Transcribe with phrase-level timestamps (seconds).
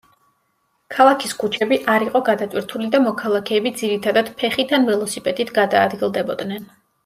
[0.95, 6.69] ქალაქის ქუჩები არ იყო გადატვირთული და მოქალაქეები ძირითადად ფეხით ან ველოსიპედით გადაადგილდებოდნენ.